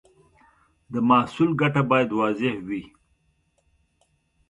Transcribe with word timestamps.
د 0.91 0.93
محصول 1.09 1.49
ګټه 1.61 1.81
باید 1.89 2.09
واضح 2.19 2.53
وي. 2.67 2.83